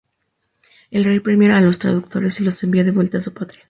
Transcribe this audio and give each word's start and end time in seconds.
El 0.89 1.03
rey 1.05 1.19
premia 1.19 1.55
a 1.57 1.61
los 1.61 1.77
traductores 1.77 2.39
y 2.39 2.43
los 2.43 2.63
envía 2.63 2.83
de 2.83 2.89
vuelta 2.89 3.19
a 3.19 3.21
su 3.21 3.35
patria. 3.35 3.59